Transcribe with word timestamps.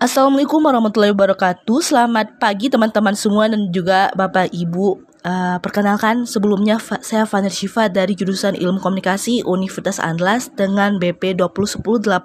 Assalamualaikum 0.00 0.64
warahmatullahi 0.64 1.12
wabarakatuh. 1.12 1.84
Selamat 1.84 2.40
pagi 2.40 2.72
teman-teman 2.72 3.12
semua 3.12 3.52
dan 3.52 3.68
juga 3.68 4.08
Bapak 4.16 4.48
Ibu. 4.48 4.96
Uh, 5.20 5.60
perkenalkan 5.60 6.24
sebelumnya 6.24 6.80
saya 7.04 7.28
Fanir 7.28 7.52
Syifa 7.52 7.92
dari 7.92 8.16
jurusan 8.16 8.56
Ilmu 8.56 8.80
Komunikasi 8.80 9.44
Universitas 9.44 10.00
Andalas 10.00 10.48
dengan 10.56 10.96
BP 10.96 11.36
201861002. 11.36 12.16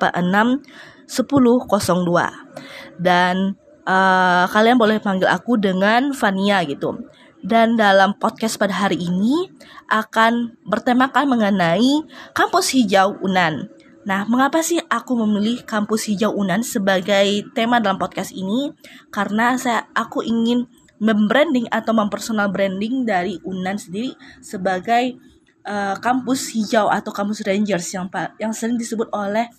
Dan 2.96 3.59
uh, 3.84 4.48
kalian 4.48 4.80
boleh 4.80 5.04
panggil 5.04 5.28
aku 5.28 5.60
dengan 5.60 6.16
Fania 6.16 6.64
gitu. 6.64 6.96
Dan 7.44 7.76
dalam 7.76 8.16
podcast 8.16 8.55
pada 8.55 8.71
hari 8.71 9.04
ini 9.04 9.52
akan 9.92 10.64
bertemakan 10.64 11.28
mengenai 11.28 12.07
kampus 12.32 12.71
hijau 12.71 13.20
Unan. 13.20 13.68
Nah, 14.06 14.22
mengapa 14.30 14.62
sih 14.62 14.78
aku 14.86 15.18
memilih 15.18 15.66
kampus 15.66 16.05
hijau 16.05 16.30
Unan 16.30 16.62
sebagai 16.62 17.42
tema 17.58 17.82
dalam 17.82 17.98
podcast 17.98 18.30
ini? 18.38 18.70
Karena 19.09 19.58
saya 19.58 19.90
aku 19.98 20.22
ingin 20.22 20.70
membranding 21.02 21.66
atau 21.73 21.91
mempersonal 21.98 22.54
branding 22.54 23.02
dari 23.04 23.41
Unan 23.41 23.82
sendiri 23.82 24.13
sebagai 24.46 25.18
uh, 25.66 25.98
kampus 25.98 26.54
hijau 26.54 26.86
atau 26.88 27.10
kampus 27.10 27.41
Rangers 27.49 27.90
yang 27.98 28.05
yang 28.38 28.54
sering 28.54 28.77
disebut 28.77 29.10
oleh 29.10 29.49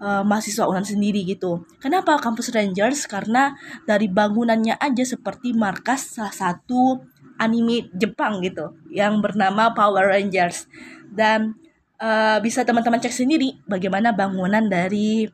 uh, 0.00 0.24
mahasiswa 0.24 0.64
Unan 0.64 0.88
sendiri 0.88 1.20
gitu. 1.28 1.68
Kenapa 1.76 2.16
kampus 2.16 2.48
Rangers? 2.48 3.04
Karena 3.04 3.52
dari 3.84 4.08
bangunannya 4.08 4.80
aja 4.80 5.04
seperti 5.04 5.52
markas 5.52 6.16
salah 6.16 6.32
satu 6.32 6.96
anime 7.36 7.92
Jepang 7.92 8.40
gitu 8.40 8.72
yang 8.88 9.20
bernama 9.20 9.76
Power 9.76 10.08
Rangers 10.08 10.64
dan 11.12 11.60
uh, 12.02 12.38
bisa 12.42 12.66
teman-teman 12.66 12.98
cek 12.98 13.14
sendiri 13.14 13.62
bagaimana 13.70 14.10
bangunan 14.10 14.66
dari 14.66 15.30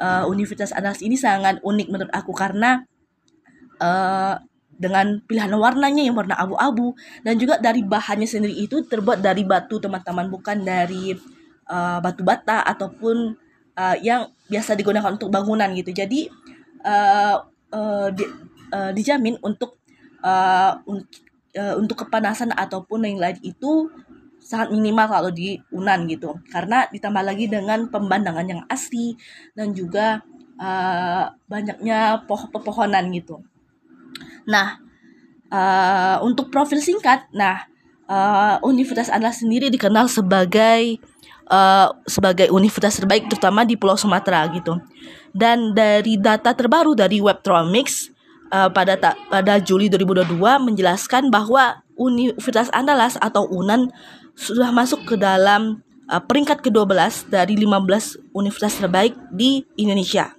uh, 0.00 0.24
Universitas 0.26 0.72
Andalas 0.72 1.04
ini 1.04 1.20
sangat 1.20 1.60
unik 1.60 1.88
menurut 1.92 2.12
aku 2.16 2.32
karena 2.32 2.82
uh, 3.78 4.40
dengan 4.76 5.24
pilihan 5.24 5.52
warnanya 5.56 6.04
yang 6.04 6.16
warna 6.16 6.36
abu-abu 6.36 6.92
dan 7.24 7.40
juga 7.40 7.56
dari 7.56 7.80
bahannya 7.80 8.28
sendiri 8.28 8.52
itu 8.56 8.84
terbuat 8.84 9.24
dari 9.24 9.44
batu 9.44 9.80
teman-teman 9.80 10.28
bukan 10.28 10.60
dari 10.64 11.16
uh, 11.68 11.98
batu 12.04 12.20
bata 12.20 12.60
ataupun 12.64 13.36
uh, 13.76 13.96
yang 14.04 14.28
biasa 14.52 14.76
digunakan 14.76 15.16
untuk 15.16 15.32
bangunan 15.32 15.72
gitu. 15.72 15.96
Jadi 15.96 16.28
uh, 16.84 17.40
uh, 17.72 18.08
di, 18.12 18.24
uh, 18.68 18.92
dijamin 18.92 19.40
untuk 19.40 19.80
uh, 20.20 20.76
un 20.84 21.00
uh, 21.56 21.74
untuk 21.80 22.04
kepanasan 22.04 22.52
ataupun 22.52 23.08
yang 23.08 23.16
lain 23.16 23.40
itu 23.40 23.88
sangat 24.46 24.70
minimal 24.70 25.10
kalau 25.10 25.30
di 25.34 25.58
Unan 25.74 26.06
gitu 26.06 26.38
karena 26.54 26.86
ditambah 26.94 27.22
lagi 27.26 27.50
dengan 27.50 27.90
pemandangan 27.90 28.46
yang 28.46 28.62
asli 28.70 29.18
dan 29.58 29.74
juga 29.74 30.22
uh, 30.62 31.34
banyaknya 31.50 32.22
pohon-pepohonan 32.30 33.10
gitu. 33.10 33.42
Nah, 34.46 34.78
uh, 35.50 36.22
untuk 36.22 36.54
profil 36.54 36.78
singkat, 36.78 37.26
nah 37.34 37.66
uh, 38.06 38.62
Universitas 38.62 39.10
Andalas 39.10 39.42
sendiri 39.42 39.66
dikenal 39.66 40.06
sebagai 40.06 41.02
uh, 41.50 41.90
sebagai 42.06 42.50
universitas 42.54 43.02
terbaik 43.02 43.26
terutama 43.26 43.66
di 43.66 43.74
Pulau 43.74 43.98
Sumatera 43.98 44.46
gitu. 44.54 44.78
Dan 45.34 45.76
dari 45.76 46.16
data 46.16 46.56
terbaru 46.56 46.96
dari 46.96 47.20
Webtronics 47.20 48.14
uh, 48.54 48.70
pada 48.72 48.94
ta 48.96 49.12
pada 49.28 49.60
Juli 49.60 49.90
2022 49.90 50.38
menjelaskan 50.38 51.28
bahwa 51.28 51.82
Universitas 51.96 52.68
Andalas 52.72 53.16
atau 53.20 53.48
UNAN 53.48 53.88
sudah 54.36 54.68
masuk 54.70 55.08
ke 55.08 55.14
dalam 55.16 55.80
uh, 56.12 56.22
peringkat 56.22 56.62
ke-12 56.62 57.32
dari 57.32 57.56
15 57.56 58.36
universitas 58.36 58.84
terbaik 58.84 59.16
di 59.32 59.64
Indonesia. 59.80 60.36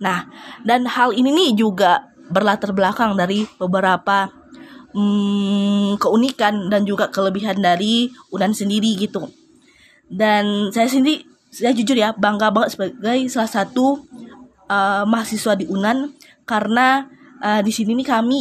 Nah, 0.00 0.26
dan 0.66 0.88
hal 0.88 1.14
ini 1.14 1.30
nih 1.30 1.50
juga 1.54 2.10
berlatar 2.32 2.72
belakang 2.72 3.14
dari 3.14 3.44
beberapa 3.60 4.32
hmm, 4.96 6.00
keunikan 6.00 6.72
dan 6.72 6.88
juga 6.88 7.12
kelebihan 7.12 7.60
dari 7.60 8.08
UNAN 8.32 8.56
sendiri 8.56 8.96
gitu. 8.96 9.28
Dan 10.08 10.72
saya 10.72 10.88
sendiri, 10.88 11.28
saya 11.52 11.76
jujur 11.76 11.94
ya 11.94 12.16
bangga 12.16 12.50
banget 12.50 12.74
sebagai 12.74 13.28
salah 13.28 13.52
satu 13.52 14.02
uh, 14.66 15.04
mahasiswa 15.04 15.52
di 15.54 15.68
UNAN 15.68 16.16
karena 16.48 17.06
uh, 17.44 17.60
di 17.60 17.70
sini 17.70 17.92
nih 18.00 18.08
kami 18.08 18.40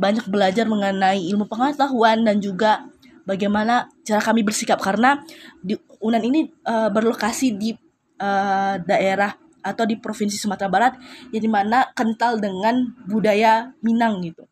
banyak 0.00 0.26
belajar 0.32 0.64
mengenai 0.64 1.20
ilmu 1.28 1.44
pengetahuan 1.44 2.24
dan 2.24 2.40
juga 2.40 2.88
bagaimana 3.30 3.86
cara 4.02 4.18
kami 4.18 4.42
bersikap 4.42 4.82
karena 4.82 5.22
di 5.62 5.78
Unan 6.00 6.24
ini 6.24 6.48
uh, 6.64 6.88
berlokasi 6.88 7.60
di 7.60 7.76
uh, 8.18 8.74
daerah 8.80 9.36
atau 9.60 9.84
di 9.84 10.00
provinsi 10.00 10.40
Sumatera 10.40 10.72
Barat 10.72 10.92
yang 11.28 11.44
di 11.44 11.50
mana 11.52 11.92
kental 11.92 12.40
dengan 12.40 12.96
budaya 13.04 13.76
Minang 13.84 14.24
gitu. 14.24 14.48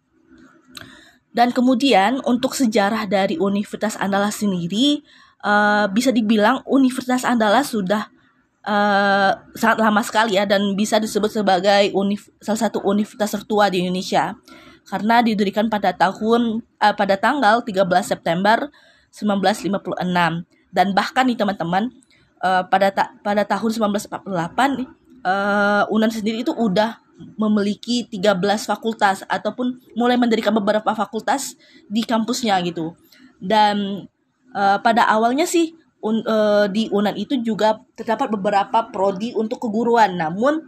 Dan 1.32 1.56
kemudian 1.56 2.20
untuk 2.28 2.52
sejarah 2.52 3.08
dari 3.08 3.40
Universitas 3.40 3.96
Andalas 3.96 4.44
sendiri 4.44 5.00
uh, 5.40 5.88
bisa 5.88 6.12
dibilang 6.12 6.60
Universitas 6.68 7.24
Andalas 7.24 7.72
sudah 7.72 8.12
uh, 8.68 9.32
sangat 9.56 9.78
lama 9.80 10.04
sekali 10.04 10.36
ya 10.36 10.44
dan 10.44 10.76
bisa 10.76 11.00
disebut 11.00 11.32
sebagai 11.32 11.92
univ 11.96 12.28
salah 12.44 12.68
satu 12.68 12.84
universitas 12.84 13.32
tertua 13.32 13.72
di 13.72 13.84
Indonesia 13.84 14.36
karena 14.88 15.21
didirikan 15.21 15.69
pada 15.69 15.93
tahun 15.93 16.65
uh, 16.81 16.94
pada 16.97 17.21
tanggal 17.21 17.60
13 17.60 17.84
September 18.03 18.72
1956 19.12 19.84
dan 20.72 20.87
bahkan 20.97 21.25
nih 21.28 21.37
teman-teman 21.37 21.93
uh, 22.41 22.65
pada 22.66 22.88
ta 22.93 23.04
pada 23.21 23.44
tahun 23.44 23.93
1948 23.93 24.25
uh, 25.25 25.84
Unan 25.93 26.10
sendiri 26.10 26.43
itu 26.43 26.53
udah 26.56 27.00
memiliki 27.34 28.06
13 28.06 28.38
fakultas 28.71 29.26
ataupun 29.26 29.82
mulai 29.99 30.15
mendirikan 30.15 30.54
beberapa 30.54 30.94
fakultas 30.94 31.59
di 31.91 32.06
kampusnya 32.06 32.55
gitu. 32.62 32.94
Dan 33.43 34.06
uh, 34.55 34.78
pada 34.78 35.06
awalnya 35.10 35.43
sih 35.43 35.75
un, 35.99 36.22
uh, 36.22 36.70
di 36.70 36.87
Unan 36.94 37.19
itu 37.19 37.43
juga 37.43 37.82
terdapat 37.99 38.31
beberapa 38.31 38.87
prodi 38.94 39.34
untuk 39.34 39.66
keguruan. 39.66 40.15
Namun 40.15 40.62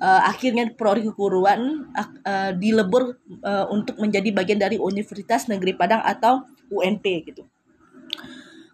uh, 0.00 0.22
akhirnya 0.28 0.68
prodi 0.74 1.04
keguruan 1.06 1.88
uh, 1.96 2.52
dilebur 2.56 3.16
uh, 3.44 3.66
untuk 3.72 3.96
menjadi 4.00 4.32
bagian 4.32 4.60
dari 4.60 4.76
Universitas 4.76 5.48
Negeri 5.48 5.76
Padang 5.76 6.02
atau 6.04 6.44
UNP 6.68 7.04
gitu. 7.32 7.42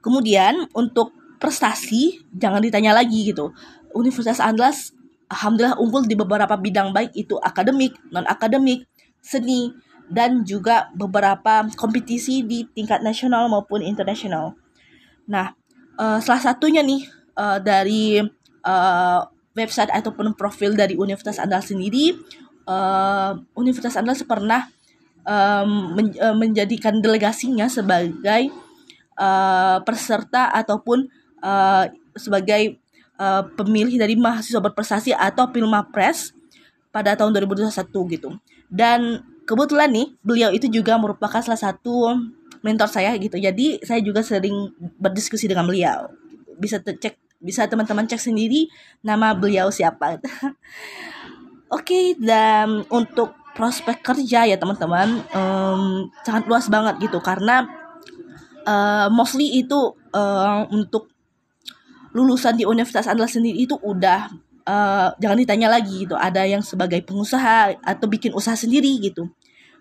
Kemudian 0.02 0.66
untuk 0.74 1.14
prestasi 1.38 2.22
jangan 2.34 2.62
ditanya 2.62 2.94
lagi 2.94 3.34
gitu. 3.34 3.54
Universitas 3.94 4.42
Andalas 4.42 4.94
alhamdulillah 5.30 5.78
unggul 5.78 6.04
di 6.04 6.14
beberapa 6.18 6.54
bidang 6.58 6.92
baik 6.92 7.16
itu 7.16 7.38
akademik, 7.40 7.96
non 8.12 8.26
akademik, 8.28 8.84
seni 9.22 9.72
dan 10.12 10.44
juga 10.44 10.92
beberapa 10.92 11.64
kompetisi 11.78 12.44
di 12.44 12.68
tingkat 12.68 13.00
nasional 13.00 13.48
maupun 13.48 13.80
internasional. 13.80 14.52
Nah, 15.24 15.56
uh, 15.96 16.20
salah 16.20 16.42
satunya 16.42 16.84
nih 16.84 17.06
uh, 17.38 17.58
dari 17.62 18.20
website 19.52 19.92
ataupun 19.92 20.32
profil 20.36 20.72
dari 20.76 20.96
Universitas 20.96 21.40
Andalas 21.40 21.68
sendiri 21.68 22.16
uh, 22.66 23.32
Universitas 23.58 23.98
Andalas 23.98 24.22
pernah 24.22 24.68
um, 25.26 25.96
men 25.98 26.06
uh, 26.18 26.36
menjadikan 26.36 26.98
delegasinya 27.02 27.66
sebagai 27.66 28.50
uh, 29.18 29.78
peserta 29.82 30.50
ataupun 30.52 31.08
uh, 31.42 31.84
sebagai 32.14 32.78
uh, 33.18 33.46
pemilih 33.56 33.96
dari 33.98 34.14
mahasiswa 34.14 34.62
berprestasi 34.62 35.16
atau 35.16 35.48
Pilmapres 35.50 36.36
pada 36.92 37.16
tahun 37.16 37.32
2021 37.32 37.72
gitu. 38.18 38.28
Dan 38.68 39.24
kebetulan 39.48 39.88
nih 39.90 40.08
beliau 40.20 40.50
itu 40.52 40.68
juga 40.68 40.96
merupakan 41.00 41.40
salah 41.40 41.60
satu 41.60 42.16
mentor 42.62 42.88
saya 42.88 43.16
gitu. 43.18 43.40
Jadi 43.40 43.82
saya 43.82 43.98
juga 44.04 44.20
sering 44.22 44.70
berdiskusi 45.00 45.48
dengan 45.48 45.66
beliau. 45.66 46.12
Bisa 46.60 46.78
cek 46.78 47.31
bisa 47.42 47.66
teman-teman 47.66 48.06
cek 48.06 48.22
sendiri 48.22 48.70
nama 49.02 49.34
beliau 49.34 49.68
siapa. 49.68 50.16
Oke, 50.22 50.54
okay, 51.68 52.06
dan 52.16 52.86
untuk 52.88 53.34
prospek 53.52 54.00
kerja 54.00 54.48
ya 54.48 54.56
teman-teman 54.56 55.20
um, 55.36 56.08
sangat 56.24 56.48
luas 56.48 56.66
banget 56.72 57.04
gitu 57.04 57.20
karena 57.20 57.68
uh, 58.64 59.12
mostly 59.12 59.60
itu 59.60 59.92
uh, 60.16 60.64
untuk 60.72 61.12
lulusan 62.12 62.56
di 62.56 62.64
Universitas 62.64 63.08
Andalas 63.08 63.36
sendiri 63.36 63.64
itu 63.64 63.76
udah 63.80 64.28
uh, 64.68 65.08
jangan 65.16 65.36
ditanya 65.36 65.68
lagi 65.72 66.04
gitu 66.04 66.16
ada 66.16 66.44
yang 66.44 66.60
sebagai 66.60 67.00
pengusaha 67.04 67.76
atau 67.80 68.06
bikin 68.08 68.32
usaha 68.36 68.56
sendiri 68.56 69.00
gitu. 69.00 69.28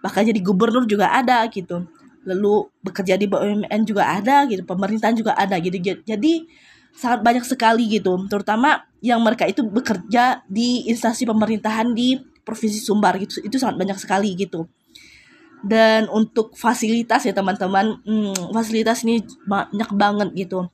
Bahkan 0.01 0.31
jadi 0.31 0.39
gubernur 0.39 0.87
juga 0.87 1.11
ada 1.11 1.43
gitu. 1.51 1.85
Lalu 2.23 2.69
bekerja 2.85 3.17
di 3.17 3.25
BUMN 3.27 3.81
juga 3.83 4.07
ada 4.07 4.45
gitu 4.47 4.63
pemerintahan 4.63 5.15
juga 5.17 5.35
ada 5.35 5.57
gitu. 5.59 5.77
Jadi 5.81 6.47
sangat 6.95 7.23
banyak 7.25 7.45
sekali 7.47 7.88
gitu. 7.88 8.15
Terutama 8.27 8.85
yang 9.01 9.19
mereka 9.23 9.49
itu 9.49 9.65
bekerja 9.65 10.45
di 10.45 10.85
instansi 10.88 11.25
pemerintahan 11.25 11.91
di 11.95 12.19
provinsi 12.45 12.79
Sumbar 12.81 13.17
gitu. 13.17 13.41
Itu 13.41 13.57
sangat 13.57 13.79
banyak 13.79 13.97
sekali 13.97 14.35
gitu. 14.38 14.67
Dan 15.61 16.09
untuk 16.09 16.57
fasilitas 16.57 17.25
ya 17.25 17.33
teman-teman 17.38 18.01
hmm, 18.01 18.53
fasilitas 18.53 19.05
ini 19.05 19.21
banyak 19.45 19.89
banget 19.93 20.29
gitu. 20.33 20.69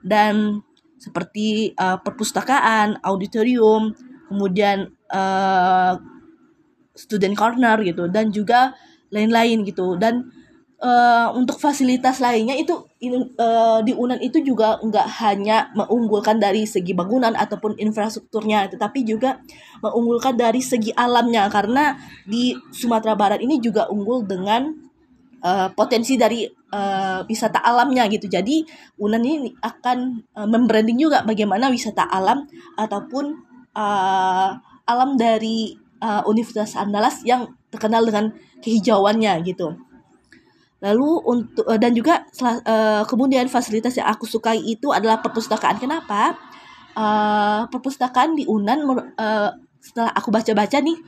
Dan 0.00 0.64
seperti 1.00 1.72
uh, 1.80 1.96
perpustakaan 2.00 3.00
auditorium 3.00 3.96
kemudian 4.28 4.92
uh, 5.08 5.96
student 6.92 7.32
corner 7.32 7.80
gitu 7.80 8.08
dan 8.12 8.28
juga 8.28 8.76
lain-lain 9.08 9.64
gitu. 9.64 9.96
Dan 9.96 10.28
uh, 10.80 11.28
untuk 11.36 11.60
fasilitas 11.60 12.18
lainnya 12.18 12.56
itu 12.56 12.74
uh, 13.38 13.80
di 13.84 13.92
Unan 13.92 14.18
itu 14.18 14.40
juga 14.40 14.80
nggak 14.80 15.08
hanya 15.22 15.68
mengunggulkan 15.76 16.40
dari 16.40 16.64
segi 16.64 16.96
bangunan 16.96 17.36
ataupun 17.36 17.76
infrastrukturnya 17.76 18.72
tetapi 18.72 19.04
juga 19.04 19.44
mengunggulkan 19.84 20.34
dari 20.34 20.64
segi 20.64 20.90
alamnya 20.96 21.46
karena 21.52 21.96
di 22.24 22.56
Sumatera 22.72 23.14
Barat 23.14 23.40
ini 23.44 23.60
juga 23.60 23.86
unggul 23.92 24.24
dengan 24.24 24.72
uh, 25.44 25.68
potensi 25.76 26.16
dari 26.16 26.48
uh, 26.48 27.22
wisata 27.28 27.60
alamnya 27.60 28.08
gitu 28.08 28.26
jadi 28.26 28.64
Unan 28.98 29.22
ini 29.22 29.52
akan 29.60 30.24
uh, 30.34 30.48
membranding 30.48 30.96
juga 30.96 31.22
bagaimana 31.22 31.68
wisata 31.68 32.08
alam 32.08 32.48
ataupun 32.80 33.36
uh, 33.76 34.50
alam 34.88 35.14
dari 35.14 35.76
uh, 36.02 36.22
Universitas 36.26 36.74
Andalas 36.74 37.22
yang 37.22 37.54
terkenal 37.70 38.02
dengan 38.02 38.34
kehijauannya 38.60 39.38
gitu. 39.46 39.89
Lalu 40.80 41.10
untuk 41.28 41.64
uh, 41.68 41.76
dan 41.76 41.92
juga 41.92 42.24
uh, 42.40 43.04
kemudian 43.04 43.46
fasilitas 43.52 43.96
yang 44.00 44.08
aku 44.08 44.24
sukai 44.24 44.60
itu 44.64 44.88
adalah 44.92 45.20
perpustakaan. 45.20 45.76
Kenapa? 45.76 46.36
Uh, 46.96 47.68
perpustakaan 47.68 48.34
di 48.34 48.48
Unan 48.48 48.84
uh, 49.16 49.50
setelah 49.80 50.10
aku 50.16 50.32
baca-baca 50.32 50.80
nih 50.80 50.98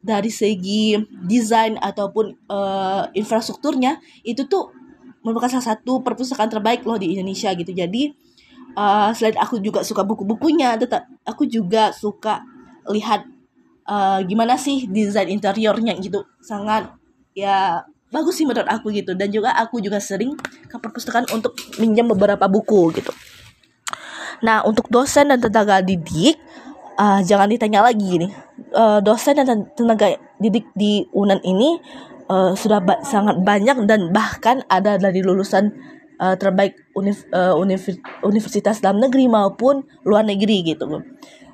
dari 0.00 0.32
segi 0.32 0.96
desain 1.28 1.76
ataupun 1.76 2.48
uh, 2.48 3.04
infrastrukturnya 3.12 4.00
itu 4.24 4.48
tuh 4.48 4.72
merupakan 5.20 5.52
salah 5.52 5.76
satu 5.76 6.00
perpustakaan 6.00 6.48
terbaik 6.48 6.88
loh 6.88 6.96
di 6.96 7.12
Indonesia 7.12 7.52
gitu. 7.52 7.70
Jadi 7.76 8.08
uh, 8.74 9.12
selain 9.12 9.36
aku 9.36 9.60
juga 9.60 9.84
suka 9.84 10.00
buku-bukunya, 10.00 10.80
tetap 10.80 11.04
aku 11.28 11.44
juga 11.44 11.92
suka 11.92 12.40
lihat 12.88 13.28
uh, 13.90 14.20
gimana 14.24 14.56
sih 14.56 14.86
desain 14.88 15.28
interiornya 15.28 15.98
gitu 15.98 16.24
sangat 16.40 16.94
ya 17.34 17.84
bagus 18.10 18.38
sih 18.38 18.46
menurut 18.46 18.68
aku 18.68 18.90
gitu. 18.94 19.14
Dan 19.14 19.30
juga 19.30 19.54
aku 19.56 19.78
juga 19.78 20.02
sering 20.02 20.34
ke 20.66 20.76
perpustakaan 20.76 21.30
untuk 21.34 21.54
minjam 21.78 22.06
beberapa 22.10 22.46
buku 22.50 22.94
gitu. 22.94 23.10
Nah 24.42 24.66
untuk 24.66 24.90
dosen 24.90 25.30
dan 25.30 25.38
tenaga 25.40 25.80
didik 25.80 26.36
uh, 26.98 27.20
jangan 27.24 27.48
ditanya 27.48 27.80
lagi 27.86 28.26
nih 28.26 28.32
uh, 28.74 28.98
dosen 29.00 29.38
dan 29.40 29.68
tenaga 29.72 30.16
didik 30.40 30.68
di 30.74 31.04
Unan 31.12 31.40
ini 31.44 31.80
uh, 32.30 32.52
sudah 32.54 32.80
ba 32.80 33.02
sangat 33.02 33.42
banyak 33.42 33.84
dan 33.84 34.14
bahkan 34.14 34.62
ada 34.70 34.96
dari 34.96 35.20
lulusan 35.20 35.74
uh, 36.20 36.36
terbaik 36.36 36.76
univ 36.94 37.26
uh, 37.32 37.56
universitas 38.24 38.78
dalam 38.78 39.02
negeri 39.02 39.26
maupun 39.26 39.82
luar 40.06 40.22
negeri 40.22 40.62
gitu. 40.72 40.86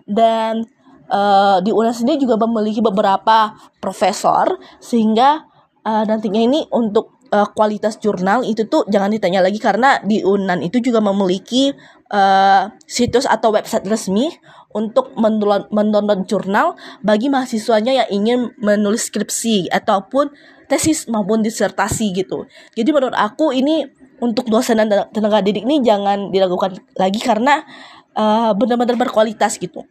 Dan 0.06 0.62
uh, 1.10 1.58
di 1.62 1.70
UNAS 1.70 2.02
sendiri 2.02 2.22
juga 2.22 2.38
memiliki 2.38 2.82
beberapa 2.82 3.54
profesor 3.82 4.58
sehingga 4.78 5.46
uh, 5.86 6.02
nantinya 6.02 6.42
ini 6.42 6.66
untuk 6.74 7.16
uh, 7.30 7.46
kualitas 7.54 8.02
jurnal 8.02 8.42
itu 8.42 8.66
tuh 8.66 8.82
jangan 8.90 9.14
ditanya 9.14 9.40
lagi 9.40 9.62
karena 9.62 10.02
di 10.02 10.26
Unan 10.26 10.60
itu 10.66 10.82
juga 10.82 10.98
memiliki 10.98 11.70
uh, 12.10 12.74
situs 12.84 13.24
atau 13.24 13.54
website 13.54 13.86
resmi 13.86 14.34
untuk 14.74 15.16
mendownload 15.16 16.28
jurnal 16.28 16.76
bagi 17.00 17.32
mahasiswanya 17.32 18.04
yang 18.04 18.08
ingin 18.12 18.38
menulis 18.60 19.08
skripsi 19.08 19.72
ataupun 19.72 20.28
tesis 20.68 21.08
maupun 21.08 21.40
disertasi 21.40 22.12
gitu. 22.12 22.44
Jadi 22.76 22.90
menurut 22.92 23.16
aku 23.16 23.56
ini 23.56 23.86
untuk 24.20 24.50
dosen 24.52 24.76
dan 24.76 25.08
tenaga 25.14 25.40
didik 25.40 25.64
ini 25.64 25.80
jangan 25.80 26.28
diragukan 26.28 26.76
lagi 26.98 27.20
karena 27.24 27.64
uh, 28.12 28.52
benar-benar 28.52 29.00
berkualitas 29.00 29.56
gitu. 29.56 29.88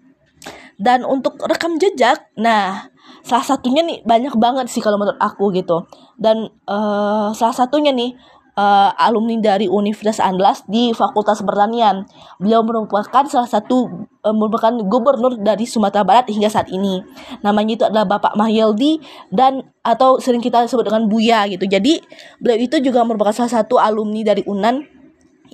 Dan 0.75 1.07
untuk 1.07 1.39
rekam 1.39 1.79
jejak, 1.79 2.31
nah 2.35 2.91
salah 3.23 3.45
satunya 3.47 3.81
nih 3.81 4.03
banyak 4.03 4.35
banget 4.35 4.67
sih 4.67 4.83
kalau 4.83 4.99
menurut 4.99 5.19
aku 5.23 5.49
gitu. 5.55 5.87
Dan 6.19 6.51
uh, 6.67 7.31
salah 7.31 7.55
satunya 7.55 7.95
nih 7.95 8.13
uh, 8.55 8.91
alumni 8.97 9.37
dari 9.39 9.67
Universitas 9.69 10.23
Andalas 10.23 10.63
di 10.65 10.91
Fakultas 10.95 11.43
Pertanian. 11.43 12.07
Beliau 12.39 12.63
merupakan 12.63 13.27
salah 13.27 13.47
satu 13.47 14.07
uh, 14.23 14.35
merupakan 14.35 14.73
gubernur 14.87 15.37
dari 15.39 15.67
Sumatera 15.67 16.03
Barat 16.07 16.27
hingga 16.31 16.49
saat 16.49 16.71
ini. 16.71 17.03
Namanya 17.43 17.71
itu 17.75 17.83
adalah 17.85 18.07
Bapak 18.07 18.33
Mahyeldi 18.39 18.99
dan 19.29 19.63
atau 19.85 20.17
sering 20.17 20.41
kita 20.41 20.65
sebut 20.65 20.87
dengan 20.87 21.05
Buya 21.05 21.45
gitu. 21.51 21.67
Jadi 21.67 22.01
beliau 22.41 22.59
itu 22.59 22.81
juga 22.81 23.03
merupakan 23.05 23.35
salah 23.35 23.61
satu 23.61 23.77
alumni 23.77 24.25
dari 24.25 24.41
Unan 24.47 24.81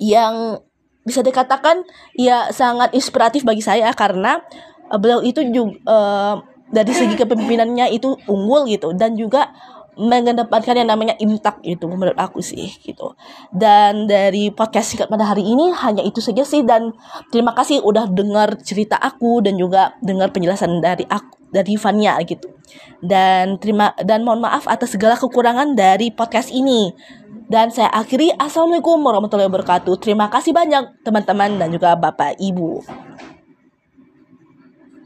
yang 0.00 0.58
bisa 1.02 1.18
dikatakan 1.18 1.82
ya 2.14 2.54
sangat 2.54 2.94
inspiratif 2.94 3.42
bagi 3.42 3.58
saya 3.58 3.90
karena 3.90 4.38
uh, 4.90 4.98
beliau 4.98 5.20
itu 5.22 5.44
juga 5.52 5.72
uh, 5.86 6.34
dari 6.72 6.92
segi 6.96 7.14
kepemimpinannya 7.20 7.92
itu 7.92 8.16
unggul 8.26 8.64
gitu 8.64 8.96
dan 8.96 9.12
juga 9.12 9.52
mengedepankan 9.92 10.72
yang 10.72 10.88
namanya 10.88 11.12
imtak 11.20 11.60
itu 11.60 11.84
menurut 11.84 12.16
aku 12.16 12.40
sih 12.40 12.72
gitu. 12.80 13.12
Dan 13.52 14.08
dari 14.08 14.48
podcast 14.48 14.96
singkat 14.96 15.12
pada 15.12 15.28
hari 15.28 15.44
ini 15.44 15.68
hanya 15.84 16.00
itu 16.00 16.24
saja 16.24 16.48
sih 16.48 16.64
dan 16.64 16.96
terima 17.28 17.52
kasih 17.52 17.84
udah 17.84 18.08
dengar 18.08 18.56
cerita 18.64 18.96
aku 18.96 19.44
dan 19.44 19.60
juga 19.60 19.92
dengar 20.00 20.32
penjelasan 20.32 20.80
dari 20.80 21.04
aku 21.04 21.36
dari 21.52 21.76
Fania 21.76 22.16
gitu. 22.24 22.48
Dan 23.04 23.60
terima 23.60 23.92
dan 24.00 24.24
mohon 24.24 24.40
maaf 24.40 24.64
atas 24.64 24.96
segala 24.96 25.20
kekurangan 25.20 25.76
dari 25.76 26.08
podcast 26.08 26.48
ini. 26.48 26.96
Dan 27.52 27.68
saya 27.68 27.92
akhiri 27.92 28.32
assalamualaikum 28.40 28.96
warahmatullahi 28.96 29.52
wabarakatuh. 29.52 30.00
Terima 30.00 30.32
kasih 30.32 30.56
banyak 30.56 31.04
teman-teman 31.04 31.60
dan 31.60 31.68
juga 31.68 31.92
bapak 32.00 32.40
ibu 32.40 32.80